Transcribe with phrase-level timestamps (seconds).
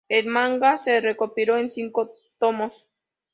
[0.09, 2.89] El manga se recopiló en cinco tomos.